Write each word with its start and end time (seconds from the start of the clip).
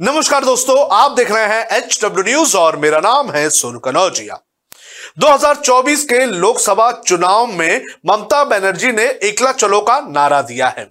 नमस्कार 0.00 0.44
दोस्तों, 0.44 0.76
आप 0.92 1.10
देख 1.10 1.30
रहे 1.30 1.46
हैं 1.46 1.66
एच 1.76 1.98
डब्ल्यू 2.04 2.22
न्यूज़ 2.24 2.56
और 2.56 2.76
मेरा 2.76 2.98
नाम 3.00 3.30
है 3.30 3.50
सोनू 3.50 3.78
कनौजिया 3.78 4.38
2024 5.20 6.02
के 6.04 6.24
लोकसभा 6.26 6.90
चुनाव 7.06 7.46
में 7.46 7.84
ममता 8.06 8.42
बनर्जी 8.44 8.90
ने 8.92 9.04
एकला 9.22 9.52
चलो 9.52 9.80
का 9.80 9.98
नारा 10.08 10.40
दिया 10.42 10.68
है। 10.68 10.86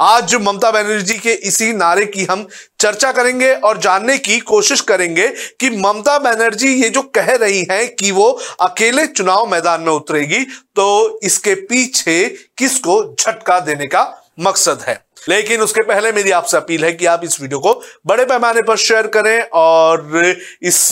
आज 0.00 0.34
ममता 0.34 0.70
बनर्जी 0.70 1.14
के 1.14 1.32
इसी 1.32 1.72
नारे 1.72 2.04
की 2.06 2.24
हम 2.24 2.46
चर्चा 2.80 3.12
करेंगे 3.12 3.52
और 3.54 3.78
जानने 3.78 4.16
की 4.18 4.38
कोशिश 4.40 4.80
करेंगे 4.80 5.28
कि 5.60 5.70
ममता 5.76 6.18
बनर्जी 6.18 6.74
ये 6.74 6.90
जो 6.90 7.02
कह 7.02 7.34
रही 7.34 7.66
हैं 7.70 7.94
कि 7.94 8.10
वो 8.10 8.30
अकेले 8.60 9.06
चुनाव 9.06 9.46
मैदान 9.46 9.80
में 9.80 9.92
उतरेगी 9.92 10.44
तो 10.76 11.18
इसके 11.22 11.54
पीछे 11.54 12.24
किसको 12.58 13.02
झटका 13.14 13.58
देने 13.60 13.86
का 13.86 14.04
मकसद 14.40 14.84
है? 14.88 15.11
लेकिन 15.28 15.60
उसके 15.60 15.82
पहले 15.82 16.12
मेरी 16.12 16.30
आपसे 16.30 16.56
अपील 16.56 16.84
है 16.84 16.92
कि 16.92 17.06
आप 17.06 17.24
इस 17.24 17.40
वीडियो 17.40 17.58
को 17.60 17.72
बड़े 18.06 18.24
पैमाने 18.24 18.62
पर 18.62 18.76
शेयर 18.78 19.06
करें 19.06 19.40
और 19.52 20.34
इस 20.62 20.90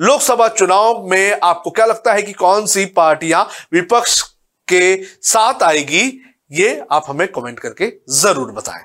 लोकसभा 0.00 0.48
चुनाव 0.48 1.06
में 1.10 1.38
आपको 1.42 1.70
क्या 1.70 1.86
लगता 1.86 2.12
है 2.12 2.22
कि 2.22 2.32
कौन 2.34 2.66
सी 2.66 2.84
पार्टियाँ 2.96 3.48
विपक्ष 3.72 4.20
के 4.68 4.96
साथ 5.04 5.62
आएगी, 5.62 6.20
ये 6.50 6.82
आप 6.92 7.04
हमें 7.08 7.26
कमेंट 7.28 7.58
करके 7.60 7.92
ज़रूर 8.14 8.52
बताएँ। 8.52 8.84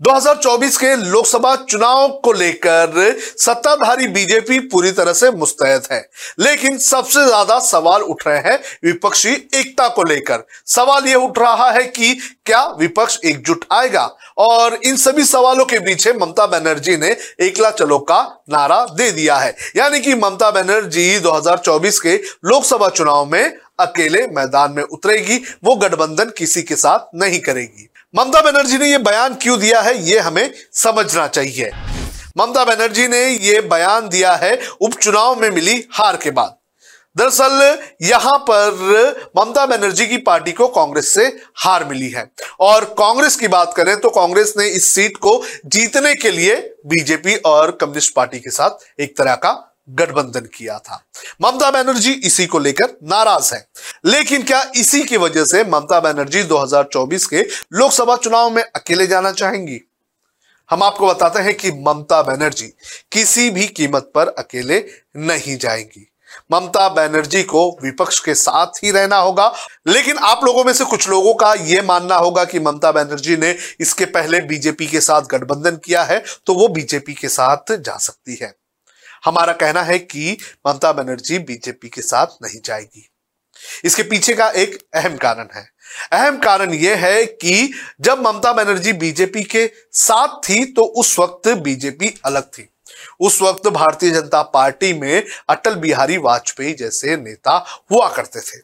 2024 0.00 0.76
के 0.76 0.94
लोकसभा 0.96 1.54
चुनाव 1.56 2.08
को 2.24 2.32
लेकर 2.32 3.16
सत्ताधारी 3.18 4.06
बीजेपी 4.08 4.58
पूरी 4.68 4.90
तरह 4.92 5.12
से 5.12 5.30
मुस्तैद 5.30 5.88
है। 5.92 6.00
लेकिन 6.40 6.78
सबसे 6.78 7.24
ज़्यादा 7.24 7.58
सवाल 7.58 8.02
उठ 8.02 8.26
रहे 8.26 8.38
हैं 8.38 8.58
विपक्षी 8.84 9.32
एकता 9.54 9.88
को 9.88 10.04
लेकर। 10.04 10.44
सवाल 10.66 11.06
यह 11.06 11.16
उठ 11.16 11.38
रहा 11.38 11.70
है 11.70 11.84
कि 11.84 12.14
क्या 12.46 12.64
विपक्ष 12.78 13.18
एकजुट 13.24 13.64
आएगा? 13.72 14.04
और 14.38 14.78
इन 14.84 14.96
सभी 14.96 15.24
सवालों 15.24 15.64
के 15.64 15.78
पीछे 15.78 16.12
ममता 16.12 16.46
बनर्जी 16.46 16.96
ने 16.96 17.16
एकला 17.40 17.70
चलो 17.70 17.98
का 17.98 18.22
नारा 18.50 18.84
दे 18.92 19.10
दिया 19.12 19.36
है। 19.36 19.54
यानी 19.76 20.00
कि 20.00 20.14
ममता 20.14 20.50
बनर्जी 20.50 21.18
2024 21.20 21.98
के 21.98 22.16
लोकसभा 22.44 22.88
चुनाव 22.88 23.26
में 23.26 23.56
अकेले 23.80 24.26
मैदान 24.26 24.72
में 24.72 24.82
उतरेगी, 24.82 25.42
वो 25.64 25.74
गठबंधन 25.76 26.32
किसी 26.38 26.62
के 26.62 26.76
साथ 26.76 27.14
नहीं 27.14 27.40
करेगी। 27.40 27.88
ममता 28.16 28.40
बनर्जी 28.40 28.78
ने 28.78 28.86
यह 28.86 28.98
बयान 28.98 29.34
क्यों 29.34 29.60
दिया 29.60 29.80
है 29.80 30.02
यह 30.02 30.26
हमें 30.26 30.54
समझना 30.72 31.26
चाहिए। 31.26 31.70
ममता 32.38 32.64
बनर्जी 32.64 33.08
ने 33.08 33.28
यह 33.28 33.60
बयान 33.60 34.08
दिया 34.08 34.34
है, 34.34 34.60
उपचुनाव 34.80 35.40
में 35.40 35.50
मिली 35.50 35.84
हार 35.92 36.16
के 36.16 36.30
बाद। 36.30 36.56
दरअसल, 37.16 37.78
यहाँ 38.02 38.38
पर 38.38 38.70
ममता 39.36 39.66
बनर्जी 39.66 40.06
की 40.06 40.16
पार्टी 40.16 40.52
को 40.52 40.68
कांग्रेस 40.68 41.14
से 41.14 41.40
हार 41.56 41.84
मिली 41.84 42.08
है। 42.08 42.30
और 42.60 42.84
कांग्रेस 42.84 43.36
की 43.36 43.48
बात 43.48 43.74
करें 43.76 44.00
तो 44.00 44.10
कांग्रेस 44.10 44.54
ने 44.58 44.68
इस 44.68 44.94
सीट 44.94 45.16
को 45.16 45.42
जीतने 45.66 46.14
के 46.14 46.30
लिए 46.30 46.56
बीजेपी 46.86 47.36
और 47.36 47.70
कम्युनिस्ट 47.70 48.14
पार्टी 48.14 48.38
के 48.38 48.50
साथ 48.50 49.00
एक 49.00 49.18
तरह 49.18 49.34
का 49.34 49.77
गठबंधन 49.90 50.40
किया 50.40 50.78
था। 50.78 51.04
ममता 51.42 51.70
बनर्जी 51.70 52.12
इसी 52.12 52.46
को 52.46 52.58
लेकर 52.58 52.96
नाराज़ 53.02 53.54
है। 53.54 53.68
लेकिन 54.04 54.42
क्या 54.42 54.72
इसी 54.76 55.04
की 55.04 55.16
वजह 55.16 55.44
से 55.44 55.64
ममता 55.64 56.00
बनर्जी 56.00 56.42
2024 56.42 57.26
के 57.26 57.46
लोकसभा 57.72 58.16
चुनाव 58.16 58.50
में 58.50 58.62
अकेले 58.62 59.06
जाना 59.06 59.32
चाहेंगी? 59.32 59.80
हम 60.70 60.82
आपको 60.82 61.06
बताते 61.06 61.40
हैं 61.40 61.54
कि 61.54 61.70
ममता 61.70 62.22
बनर्जी 62.22 62.66
किसी 63.12 63.50
भी 63.50 63.66
कीमत 63.66 64.12
पर 64.14 64.28
अकेले 64.28 64.86
नहीं 65.16 65.58
जाएँगी। 65.58 66.12
ममता 66.52 66.88
बनर्जी 66.88 67.42
को 67.42 67.78
विपक्ष 67.82 68.18
के 68.20 68.34
साथ 68.34 68.66
ही 68.66 68.90
रहना 68.90 69.16
होगा, 69.16 69.54
लेकिन 69.86 70.18
आप 70.18 70.40
लोगों 70.44 70.64
में 70.64 70.72
से 70.72 70.84
कुछ 70.84 71.08
लोगों 71.08 71.34
का 71.34 71.54
यह 71.54 71.82
मानना 71.82 72.16
होगा 72.16 72.44
कि 72.44 72.60
ममता 72.60 72.92
बनर्जी 72.92 73.36
ने 73.36 73.56
इसके 73.80 74.04
पहले 74.04 74.40
बीजेपी 74.40 74.86
के 74.86 75.00
साथ 75.00 75.22
गठबंधन 75.22 75.76
किया 75.76 76.02
है 76.02 76.24
तो 76.46 76.54
वो 76.54 76.68
बीजेपी 76.68 77.14
के 77.14 77.28
साथ 77.28 77.76
जा 77.76 77.96
सकती 77.96 78.38
है। 78.42 78.57
हमारा 79.24 79.52
कहना 79.52 79.82
है 79.82 79.98
कि 79.98 80.36
ममता 80.66 80.92
बनर्जी 80.92 81.38
बीजेपी 81.38 81.88
के 81.88 82.02
साथ 82.02 82.26
नहीं 82.42 82.60
जाएगी। 82.64 83.08
इसके 83.84 84.02
पीछे 84.02 84.34
का 84.34 84.48
एक 84.50 84.78
अहम 84.94 85.16
कारण 85.16 85.48
है। 85.54 85.68
अहम 86.12 86.38
कारण 86.38 86.74
यह 86.74 87.06
है 87.06 87.24
कि 87.26 87.72
जब 88.00 88.18
ममता 88.18 88.52
बनर्जी 88.52 88.92
बीजेपी 88.92 89.42
के 89.42 89.70
साथ 89.92 90.38
थी 90.48 90.64
तो 90.64 90.82
उस 90.82 91.18
वक्त 91.18 91.48
बीजेपी 91.48 92.14
अलग 92.24 92.42
थी। 92.42 92.68
उस 93.20 93.42
वक्त 93.42 93.68
भारतीय 93.68 94.10
जनता 94.10 94.42
पार्टी 94.42 94.92
में 94.92 95.24
अटल 95.48 95.74
बिहारी 95.74 96.16
वाजपेयी 96.18 96.72
जैसे 96.74 97.16
नेता 97.16 97.64
हुआ 97.92 98.08
करते 98.08 98.40
थे। 98.40 98.58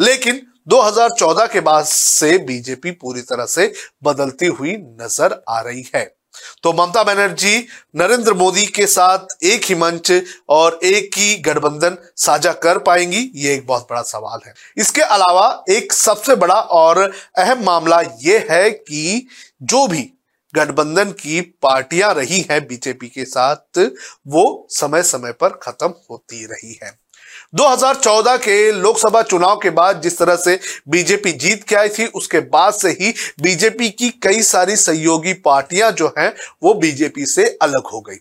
लेकिन 0.00 0.46
2014 0.68 1.46
के 1.46 1.60
बाद 1.60 1.84
से 1.84 2.38
बीजेपी 2.38 2.90
पूरी 2.90 3.20
तरह 3.20 3.46
से 3.46 3.72
बदलती 4.02 4.46
हुई 4.46 4.72
नज़र 4.72 5.42
आ 5.48 5.60
रही 5.60 5.84
है। 5.94 6.19
तो 6.62 6.72
ममता 6.72 7.02
बनर्जी, 7.02 7.66
नरेंद्र 7.96 8.34
मोदी 8.34 8.66
के 8.66 8.86
साथ 8.86 9.44
एक 9.44 9.64
ही 9.64 9.74
मंच 9.74 10.12
और 10.48 10.78
एक 10.84 11.18
ही 11.18 11.34
गठबंधन 11.36 11.96
साझा 12.16 12.52
कर 12.52 12.78
पाएँगी, 12.78 13.30
ये 13.34 13.54
एक 13.54 13.66
बहुत 13.66 13.86
बड़ा 13.90 14.02
सवाल 14.02 14.40
है। 14.46 14.54
इसके 14.76 15.00
अलावा 15.00 15.64
एक 15.70 15.92
सबसे 15.92 16.36
बड़ा 16.36 16.54
और 16.54 16.98
अहम 17.38 17.64
मामला 17.64 18.00
यह 18.22 18.46
है 18.50 18.70
कि 18.70 19.26
जो 19.62 19.86
भी 19.86 20.10
गठबंधन 20.54 21.10
की 21.10 21.40
पार्टियाँ 21.40 22.14
रही 22.14 22.40
हैं 22.50 22.66
बीजेपी 22.66 23.08
के 23.08 23.24
साथ, 23.24 23.78
वो 24.26 24.66
समय 24.70 25.02
समय 25.02 25.32
पर 25.32 25.48
खत्म 25.62 25.94
होती 26.10 26.44
रही 26.46 26.78
है। 26.82 26.98
2014 27.54 28.36
के 28.36 28.72
लोकसभा 28.72 29.22
चुनाव 29.22 29.56
के 29.56 29.70
बाद 29.70 30.02
जिस 30.02 30.18
तरह 30.18 30.36
से 30.36 30.60
बीजेपी 30.88 31.32
जीत 31.32 31.64
के 31.64 31.74
आई 31.74 31.88
थी, 31.88 32.06
उसके 32.06 32.40
बाद 32.40 32.74
से 32.74 32.90
ही 32.90 33.14
बीजेपी 33.42 33.88
की 33.90 34.10
कई 34.10 34.42
सारी 34.42 34.76
सहयोगी 34.76 35.32
पार्टियाँ 35.32 35.90
जो 35.92 36.14
हैं, 36.18 36.34
वो 36.62 36.74
बीजेपी 36.74 37.26
से 37.26 37.58
अलग 37.62 37.86
हो 37.86 38.00
गई। 38.00 38.16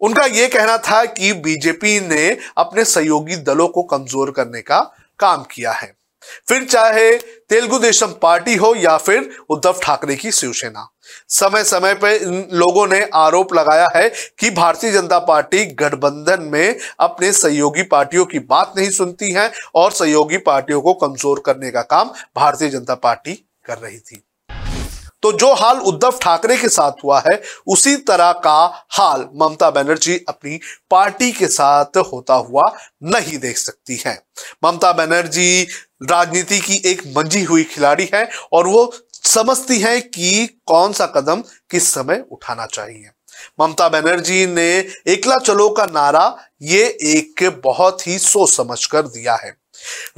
उनका 0.00 0.24
यह 0.24 0.48
कहना 0.48 0.78
था 0.78 1.04
कि 1.04 1.32
बीजेपी 1.32 2.00
ने 2.00 2.36
अपने 2.56 2.84
सहयोगी 2.84 3.36
दलों 3.36 3.68
को 3.68 3.82
कमज़ोर 3.82 4.30
करने 4.30 4.60
का 4.60 4.80
काम 5.18 5.42
किया 5.42 5.72
है। 5.72 5.96
फिर 6.48 6.64
चाहे 6.64 7.10
तेलुगु 7.48 7.78
देशम 7.78 8.12
पार्टी 8.22 8.54
हो 8.56 8.74
या 8.74 8.96
फिर 8.98 9.30
उद्धव 9.50 9.80
ठाकरे 9.82 10.16
की 10.16 10.32
शिवसेना। 10.32 10.88
समय 11.30 11.64
समय 11.64 11.94
पर 11.94 12.12
इन 12.12 12.46
लोगों 12.52 12.86
ने 12.86 13.00
आरोप 13.14 13.54
लगाया 13.54 13.88
है 13.94 14.08
कि 14.38 14.50
भारतीय 14.50 14.92
जनता 14.92 15.18
पार्टी 15.18 15.64
गठबंधन 15.74 16.42
में 16.42 16.78
अपने 17.00 17.32
सहयोगी 17.32 17.82
पार्टियों 17.88 18.24
की 18.26 18.38
बात 18.38 18.72
नहीं 18.76 18.90
सुनती 18.90 19.32
है 19.32 19.50
और 19.74 19.92
सहयोगी 19.92 20.38
पार्टियों 20.38 20.80
को 20.80 20.94
कमज़ोर 20.96 21.42
करने 21.46 21.70
का 21.70 21.82
काम 21.84 22.12
भारतीय 22.36 22.68
जनता 22.68 22.94
पार्टी 22.94 23.34
कर 23.64 23.78
रही 23.78 23.98
थी। 23.98 24.22
तो 25.28 25.32
जो 25.32 25.52
हाल 25.54 25.78
उद्धव 25.78 26.18
ठाकरे 26.22 26.56
के 26.56 26.68
साथ 26.68 27.04
हुआ 27.04 27.18
है, 27.20 27.42
उसी 27.66 27.96
तरह 27.96 28.32
का 28.32 28.86
हाल 28.90 29.28
ममता 29.36 29.70
बनर्जी 29.70 30.14
अपनी 30.28 30.60
पार्टी 30.90 31.32
के 31.32 31.46
साथ 31.46 31.96
होता 32.12 32.34
हुआ 32.34 32.62
नहीं 33.02 33.38
देख 33.38 33.58
सकती 33.58 33.96
है। 34.06 34.22
ममता 34.64 34.92
बनर्जी 34.92 35.62
राजनीति 36.10 36.60
की 36.60 36.82
एक 36.86 37.02
मंजी 37.06 37.42
हुई 37.42 37.64
खिलाड़ी 37.64 38.08
है 38.14 38.28
और 38.52 38.66
वो 38.66 38.92
समझती 39.12 39.78
है 39.78 40.00
कि 40.00 40.60
कौन 40.66 40.92
सा 40.92 41.06
कदम 41.06 41.42
किस 41.70 41.94
समय 41.94 42.24
उठाना 42.32 42.66
चाहिए। 42.66 43.10
ममता 43.60 43.88
बनर्जी 43.88 44.46
ने 44.46 44.68
एकला 45.06 45.36
चलो 45.36 45.68
का 45.68 45.86
नारा 45.86 46.26
ये 46.62 46.84
एक 47.12 47.60
बहुत 47.64 48.06
ही 48.06 48.18
सोच 48.18 48.50
समझ 48.50 48.84
कर 48.86 49.02
दिया 49.02 49.34
है। 49.34 49.56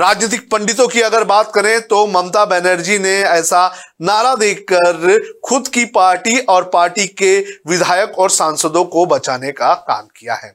राजनीतिक 0.00 0.48
पंडितों 0.50 0.86
की 0.88 1.00
अगर 1.00 1.24
बात 1.24 1.50
करें 1.54 1.80
तो 1.80 2.06
ममता 2.06 2.44
बनर्जी 2.44 2.98
ने 2.98 3.18
ऐसा 3.20 3.66
नारा 4.02 4.34
देकर 4.34 5.18
खुद 5.44 5.68
की 5.68 5.84
पार्टी 5.84 6.38
और 6.38 6.64
पार्टी 6.64 7.06
के 7.06 7.38
विधायक 7.66 8.18
और 8.18 8.30
सांसदों 8.30 8.84
को 8.84 9.04
बचाने 9.06 9.52
का 9.52 9.74
काम 9.88 10.08
किया 10.16 10.34
है। 10.34 10.54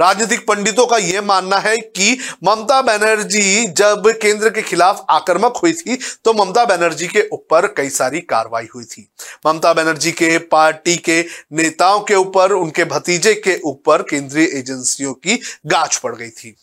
राजनीतिक 0.00 0.46
पंडितों 0.46 0.86
का 0.86 0.96
यह 0.96 1.22
मानना 1.22 1.56
है 1.58 1.76
कि 1.76 2.18
ममता 2.44 2.80
बनर्जी 2.82 3.66
जब 3.68 4.08
केंद्र 4.22 4.50
के 4.50 4.62
खिलाफ 4.62 5.04
आक्रमक 5.10 5.56
हुई 5.56 5.72
थी 5.72 5.98
तो 6.24 6.32
ममता 6.34 6.64
बनर्जी 6.64 7.06
के 7.06 7.28
ऊपर 7.32 7.66
कई 7.66 7.88
सारी 7.90 8.20
कार्रवाई 8.22 8.68
हुई 8.74 8.84
थी। 8.84 9.08
ममता 9.46 9.72
बनर्जी 9.72 10.12
के 10.12 10.36
पार्टी 10.38 10.96
के 10.98 11.20
नेताओं 11.52 12.00
के 12.00 12.14
ऊपर, 12.14 12.52
उनके 12.52 12.84
भतीजे 12.84 13.34
के 13.34 13.60
ऊपर 13.64 14.02
केंद्रीय 14.02 14.50
एजेंसियों 14.54 15.14
की 15.14 15.40
गाछ 15.66 15.96
पड़ 15.96 16.14
गई 16.16 16.30
थी। 16.30 16.56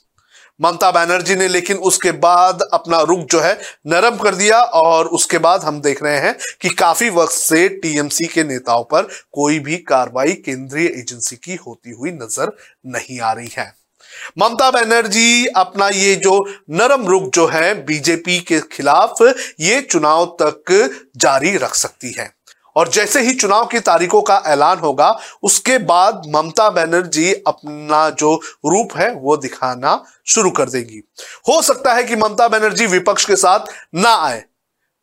ममता 0.60 0.92
बनर्जी 0.92 1.36
ने, 1.36 1.48
लेकिन 1.48 1.78
उसके 1.80 2.12
बाद 2.20 2.62
अपना 2.74 3.02
रुख 3.02 3.20
जो 3.22 3.40
है 3.40 3.58
नरम 3.88 4.18
कर 4.18 4.36
दिया 4.36 4.62
और 4.62 5.08
उसके 5.10 5.38
बाद 5.38 5.64
हम 5.64 5.82
देख 5.82 6.04
रहे 6.04 6.18
हैं 6.18 6.36
कि 6.62 6.70
काफ़ी 6.76 7.10
वक्त 7.10 7.34
से 7.34 7.68
टीएमसी 7.82 8.28
के 8.28 8.44
नेताओं 8.44 8.84
पर 8.84 9.08
कोई 9.34 9.60
भी 9.60 9.78
कार्रवाई 9.88 10.34
केंद्रीय 10.36 10.88
एजेंसी 10.90 11.36
की 11.36 11.56
होती 11.58 11.92
हुई 11.92 12.12
नज़र 12.12 12.52
नहीं 12.88 13.20
आ 13.20 13.32
रही 13.32 13.50
है। 13.58 13.74
ममता 14.40 14.70
बनर्जी, 14.72 15.46
अपना 15.48 15.88
ये 15.90 16.16
जो 16.16 16.40
नरम 16.70 17.06
रुख 17.08 17.30
जो 17.34 17.46
है 17.48 17.74
बीजेपी 17.86 18.40
के 18.40 18.60
खिलाफ, 18.72 19.22
ये 19.60 19.82
चुनाव 19.82 20.26
तक 20.42 20.72
जारी 21.18 21.56
रख 21.58 21.76
सकती 21.76 22.12
है। 22.12 22.30
और 22.76 22.88
जैसे 22.88 23.22
ही 23.22 23.34
चुनाव 23.34 23.66
की 23.66 23.80
तारीखों 23.80 24.22
का 24.22 24.44
ऐलान 24.48 24.80
होगा, 24.80 25.20
उसके 25.44 25.78
बाद 25.78 26.22
ममता 26.28 26.70
बनर्जी 26.70 27.34
अपना 27.34 28.10
जो 28.10 28.36
रूप 28.66 28.98
है, 28.98 29.12
वो 29.12 29.38
दिखाना 29.38 30.04
शुरू 30.26 30.52
कर 30.52 30.70
देगी। 30.70 31.02
हो 31.48 31.62
सकता 31.62 31.94
है 31.94 32.04
कि 32.04 32.16
ममता 32.16 32.48
बनर्जी 32.48 32.86
विपक्ष 32.86 33.26
के 33.26 33.36
साथ 33.36 33.60
ना 33.96 34.16
आए। 34.16 34.44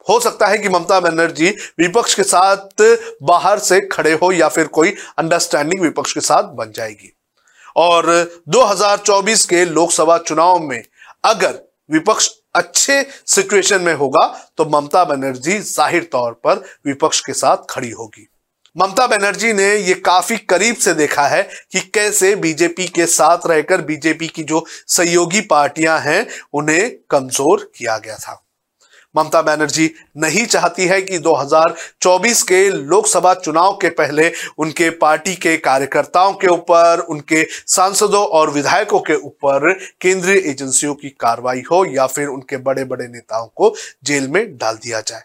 हो 0.09 0.21
सकता 0.21 0.47
है 0.47 0.59
कि 0.59 0.69
ममता 0.69 1.01
बनर्जी 1.01 1.51
विपक्ष 1.79 2.15
के 2.15 2.23
साथ 2.23 2.85
बाहर 3.23 3.59
से 3.59 3.81
खड़े 3.81 4.13
हो 4.13 4.33
या 4.33 4.49
फिर 4.49 4.67
कोई 4.67 4.95
अंडरस्टैंडिंग 5.19 5.83
विपक्ष 5.83 6.13
के 6.13 6.21
साथ 6.21 6.43
बन 6.43 6.73
जाएगी। 6.77 7.13
और 7.77 8.31
2024 8.49 9.45
के 9.47 9.65
लोकसभा 9.65 10.19
चुनाव 10.19 10.59
में 10.59 10.85
अगर 11.25 11.59
विपक्ष 11.91 12.29
अच्छे 12.57 13.03
सिचुएशन 13.27 13.83
में 13.83 13.95
होगा 13.95 14.27
तो 14.57 14.65
ममता 14.71 15.05
बनर्जी 15.05 15.59
ज़ाहिर 15.61 16.09
तौर 16.13 16.33
पर 16.45 16.65
विपक्ष 16.87 17.21
के 17.21 17.33
साथ 17.33 17.67
खड़ी 17.71 17.91
होगी। 17.91 18.29
ममता 18.77 19.07
बनर्जी 19.07 19.53
ने 19.53 19.75
ये 19.77 19.95
काफ़ी 19.97 20.37
करीब 20.45 20.77
से 20.77 20.93
देखा 20.95 21.27
है 21.27 21.43
कि 21.73 21.81
कैसे 21.95 22.35
बीजेपी 22.37 22.87
के 22.87 23.07
साथ 23.07 23.47
रहकर, 23.47 23.81
बीजेपी 23.81 24.27
की 24.29 24.43
जो 24.43 24.65
सहयोगी 24.89 25.41
पार्टियाँ 25.43 25.99
हैं, 26.01 26.27
उन्हें 26.55 26.91
कमज़ोर 27.11 27.71
किया 27.77 27.97
गया 27.99 28.17
था। 28.17 28.43
ममता 29.17 29.43
बनर्जी 29.43 29.91
नहीं 30.17 30.45
चाहती 30.47 30.87
है 30.87 31.01
कि 31.03 31.19
2024 31.19 32.43
के 32.43 32.69
लोकसभा 32.71 33.35
चुनाव 33.35 33.73
के 33.73 33.91
पहले 33.91 34.31
उनके 34.59 34.91
पार्टी 34.91 35.35
के 35.37 35.57
कार्यकर्ताओं 35.57 36.33
के 36.33 36.47
ऊपर, 36.47 37.01
उनके 37.01 37.47
सांसदों 37.67 38.25
और 38.27 38.51
विधायकों 38.51 39.01
के 39.01 39.15
ऊपर 39.15 39.73
केंद्रीय 40.01 40.43
एजेंसियों 40.51 40.95
की 40.95 41.09
कार्रवाई 41.11 41.63
हो 41.71 41.85
या 41.85 42.07
फिर 42.07 42.29
उनके 42.29 42.57
बड़े 42.57 42.85
बड़े 42.85 43.07
नेताओं 43.09 43.47
को 43.57 43.75
जेल 44.05 44.29
में 44.29 44.57
डाल 44.57 44.77
दिया 44.77 45.01
जाए। 45.01 45.23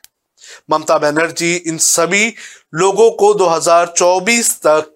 ममता 0.72 0.98
बनर्जी, 0.98 1.56
इन 1.56 1.78
सभी 1.78 2.34
लोगों 2.74 3.12
को 3.12 3.34
2024 3.34 4.52
तक 4.66 4.96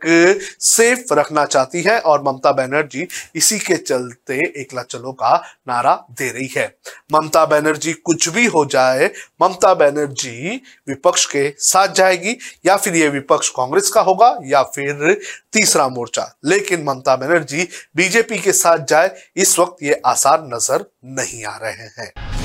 सेफ़ 0.62 1.13
रखना 1.13 1.46
चाहती 1.46 1.81
है 1.81 2.00
और 2.00 2.24
ममता 2.24 2.52
बनर्जी 2.52 3.07
इसी 3.36 3.60
के 3.60 3.78
चलते 3.78 4.36
एकला 4.62 4.81
चलो 4.81 5.12
का 5.12 5.36
नारा 5.68 6.06
दे 6.12 6.30
रही 6.30 6.50
है। 6.57 6.75
ममता 7.13 7.46
बनर्जी 7.46 7.94
कुछ 7.94 8.30
भी 8.30 8.46
हो 8.46 8.66
जाए, 8.66 9.12
ममता 9.42 9.74
बनर्जी 9.74 10.62
विपक्ष 10.88 11.25
के 11.25 11.54
साथ 11.60 11.88
जाएगी, 11.88 12.38
या 12.66 12.78
फिर 12.78 12.96
ये 12.96 13.10
विपक्ष 13.10 13.50
कांग्रेस 13.50 13.90
का 13.90 14.02
होगा, 14.02 14.40
या 14.44 14.63
फिर 14.63 15.22
तीसरा 15.54 15.88
मोर्चा। 15.88 16.36
लेकिन 16.46 16.84
ममता 16.84 17.16
बनर्जी 17.16 17.68
बीजेपी 17.96 18.38
के 18.38 18.52
साथ 18.52 18.86
जाए, 18.86 19.16
इस 19.36 19.60
वक्त 19.60 19.84
ये 19.84 20.02
आसार 20.06 20.50
नज़र 20.54 20.86
नहीं 21.06 21.46
आ 21.46 21.57
रहे 21.57 21.88
हैं। 22.02 22.44